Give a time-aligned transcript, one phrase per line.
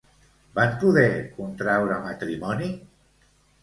[0.59, 1.05] Van poder
[1.37, 2.75] contraure matrimoni?